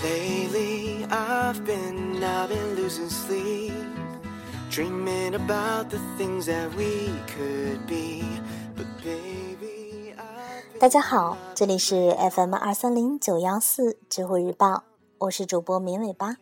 [0.00, 3.72] Lately, I've been, I've been losing sleep,
[4.70, 8.22] dreaming about the things that we could be.
[8.74, 14.84] But baby, I 大家好，这里是 FM 二三零九幺四知乎日报，
[15.18, 16.36] 我是主播绵尾巴。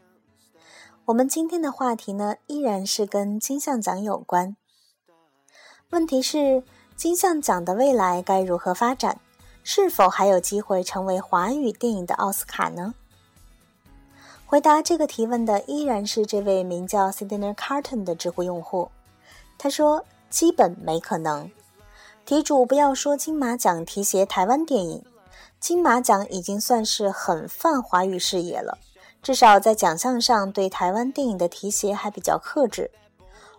[1.07, 4.57] 我们今天的话题呢，依然是跟金像奖有关。
[5.91, 6.63] 问题是，
[6.95, 9.19] 金像奖的未来该如何发展？
[9.63, 12.95] 是否还有机会成为华语电影的奥斯卡呢？
[14.51, 18.91] 回答这个提问的依然是这位名叫 Sydney Carton 的知乎用户。
[19.57, 21.49] 他说：“基本没可能。
[22.27, 25.05] 题主不要说金马奖提携台湾电影，
[25.61, 28.79] 金马奖已经算是很泛华语视野了。”
[29.23, 32.91] 至少在奖项上对台湾电影的提携还比较克制。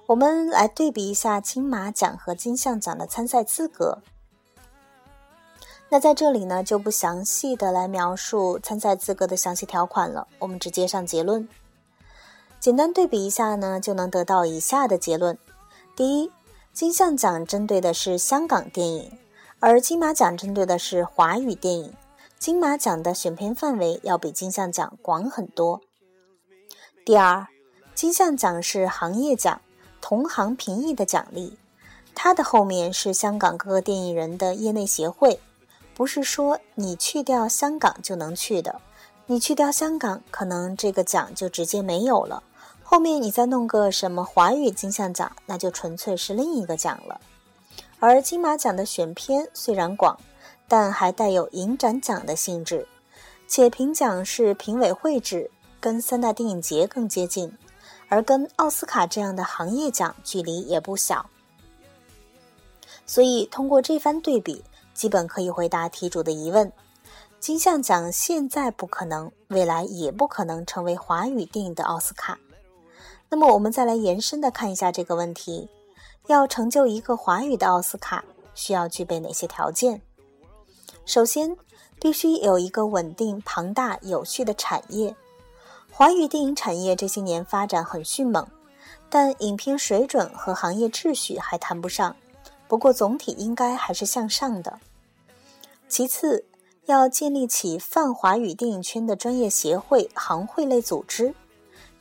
[0.07, 3.99] 我们来对比一下金马奖和金像奖的参赛资格。
[5.93, 11.45] 那在这里呢，就不详细的来描述参赛资格的详细条款了，我们直接上结论。
[12.61, 15.37] 简单对比一下呢，就能得到以下的结论：
[15.93, 16.31] 第一，
[16.71, 19.19] 金像奖针对的是香港电影，
[19.59, 21.93] 而金马奖针对的是华语电影。
[22.39, 25.81] 金马奖的选片范围要比金像奖广很多。
[27.03, 27.45] 第二，
[27.93, 29.59] 金像奖是行业奖，
[29.99, 31.57] 同行评议的奖励，
[32.15, 35.39] 它的后面是香港各个电影人的业内协会，
[35.93, 38.81] 不是说你去掉香港就能去的，
[39.25, 42.43] 你去掉香港，可能这个奖就直接没有了。
[42.83, 47.21] 后面你再弄个什么华语金像奖，那就纯粹是另一个奖了。
[47.99, 50.17] 而金马奖的选片虽然广。
[50.67, 52.87] 但还带有影展奖的性质，
[53.45, 57.57] 且评奖是评委会制，跟三大电影节更接近，
[58.07, 61.29] 而跟奥斯卡这样的行业奖距离也不小。
[63.05, 64.63] 所以通过这番对比，
[65.01, 66.71] 基本可以回答题主的疑问：
[67.39, 72.37] 金像奖现在不可能，未来也不可能成为华语电影的奥斯卡。
[73.27, 75.67] 那么我们再来延伸的看一下这个问题：
[76.27, 78.23] 要成就一个华语的奥斯卡，
[78.53, 80.03] 需要具备哪些条件？
[81.03, 81.57] 首先，
[81.99, 85.15] 必须有一个稳定、庞大、有序的产业。
[85.91, 88.45] 华语电影产业这些年发展很迅猛，
[89.09, 92.15] 但影片水准和行业秩序还谈不上。
[92.67, 94.79] 不过总体应该还是向上的。
[95.91, 96.45] 其次，
[96.85, 101.35] 要建立起泛华语电影圈的专业协会、行会类组织，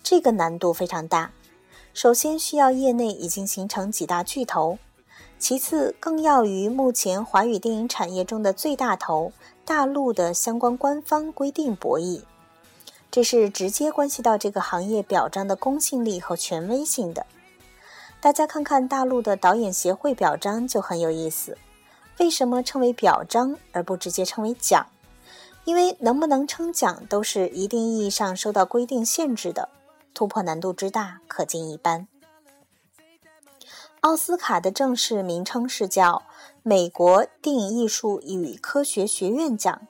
[0.01, 1.33] 这个难度非常大。
[1.93, 4.79] 首先需要业内已经形成几大巨头。
[5.41, 9.33] 其次，更要与目前华语电影产业中的最大头
[9.65, 12.23] 大陆的相关官方规定博弈，
[13.11, 17.27] 这是直接关系到这个行业表彰的公信力和权威性的。
[18.21, 21.59] 大家看看大陆的导演协会表彰就很有意思。
[22.21, 24.87] 为什么称为表彰而不直接称为奖？
[25.65, 29.71] 因为能不能称奖都是一定意义上受到规定限制的，
[30.13, 32.07] 突破难度之大，可见一斑。
[34.01, 36.23] 奥斯卡的正式名称是叫
[36.63, 39.89] 美国电影艺术与科学学院奖，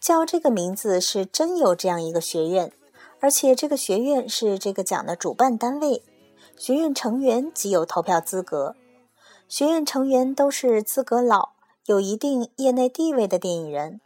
[0.00, 2.72] 叫这个名字是真有这样一个学院，
[3.20, 6.02] 而且这个学院是这个奖的主办单位，
[6.56, 8.74] 学院成员即有投票资格，
[9.52, 11.50] 学院成员都是资格老、
[11.84, 14.00] 有一定业内地位的电影人，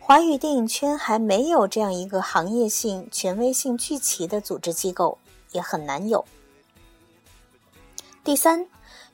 [0.00, 5.18] 华语电影圈还没有这样一个行业性、权威性聚齐的组织机构，
[5.52, 6.24] 也很难有。
[8.24, 8.66] 第三，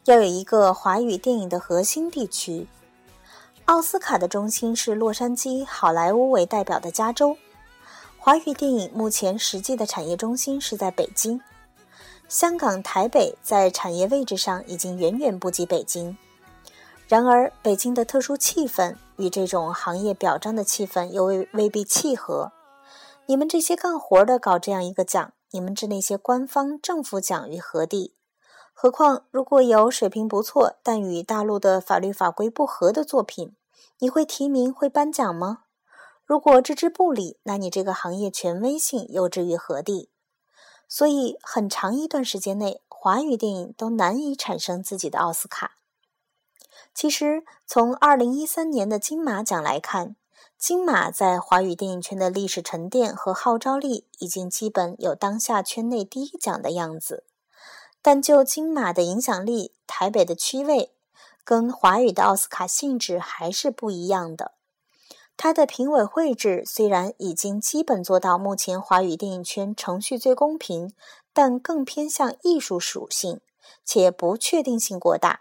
[0.07, 2.67] 要有一个华语电影的核心地区。
[3.67, 7.37] 奥斯卡的中心是洛杉矶、好莱坞为代表的加州。
[8.17, 11.39] 华语电影目前实际的产业中心是在北京。
[12.31, 16.17] 香港、台北在产业位置上已经远远不及北京。
[17.09, 22.53] 然而，北京的特殊气氛与这种行业表彰的气氛又未未必契合。
[23.27, 28.15] 你们这些干活的搞这样一个奖，你们置那些官方政府奖于何地？
[28.73, 33.57] 何况，如果有水平不错但与大陆的法律法规不合的作品，
[33.99, 35.65] 你会提名、会颁奖吗？
[36.25, 40.11] 如果置之不理，那你这个行业权威性又置于何地？
[40.93, 45.77] 所以，很长一段时间内，华语电影都难以产生自己的奥斯卡。
[46.93, 50.17] 其实，从二零一三年的金马奖来看，
[50.59, 57.23] 金马在华语电影圈的历史沉淀和号召力，已经基本有当下圈内第一奖的样子。
[58.03, 60.93] 但就金马的影响力，台北的区位，
[61.45, 64.55] 跟华语的奥斯卡性质还是不一样的。
[65.43, 70.93] 它的评委会制虽然已经基本做到目前华语电影圈程序最公平，
[71.33, 73.41] 但更偏向艺术属性，
[73.83, 75.41] 且不确定性过大，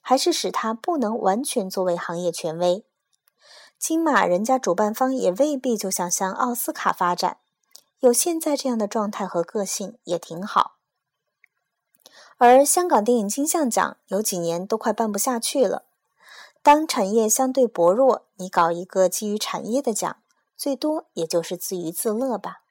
[0.00, 2.84] 还是使它不能完全作为行业权威。
[3.78, 7.36] 金马人家主办方也未必就想向奥斯卡发展，
[8.00, 10.72] 有现在这样的状态和个性也挺好。
[12.36, 15.84] 而香港电影金像奖有几年都快办不下去了。
[16.66, 20.16] 当产业相对薄弱，你搞一个基于产业的奖，
[20.56, 22.62] 最多也就是自娱自乐吧。